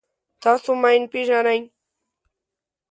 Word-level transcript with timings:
تاسو 0.41 0.69
ماین 0.81 1.03
پېژنئ. 1.11 1.59